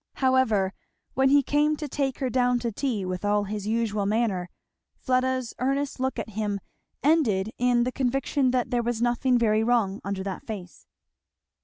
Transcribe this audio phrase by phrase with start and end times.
[0.15, 0.73] However,
[1.13, 4.49] when he came to take her down to tea, with all his usual manner,
[4.97, 6.59] Fleda's earnest look at him
[7.03, 10.87] ended in the conviction that there was nothing very wrong under that face.